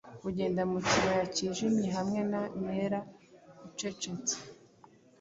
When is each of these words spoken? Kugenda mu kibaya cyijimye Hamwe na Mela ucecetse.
Kugenda 0.21 0.61
mu 0.71 0.79
kibaya 0.87 1.25
cyijimye 1.35 1.87
Hamwe 1.97 2.19
na 2.31 2.41
Mela 2.65 2.99
ucecetse. 3.67 4.35